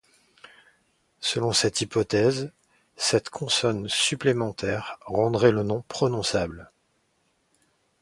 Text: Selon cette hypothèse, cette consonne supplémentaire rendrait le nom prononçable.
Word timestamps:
Selon 1.19 1.53
cette 1.53 1.81
hypothèse, 1.81 2.51
cette 2.95 3.29
consonne 3.29 3.87
supplémentaire 3.87 4.97
rendrait 5.05 5.51
le 5.51 5.61
nom 5.61 5.83
prononçable. 5.87 6.71